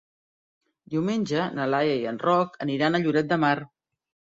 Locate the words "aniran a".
2.69-3.05